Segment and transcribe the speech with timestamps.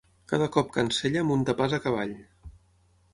[0.31, 2.17] Cada cop que ensella, munta pas a cavall.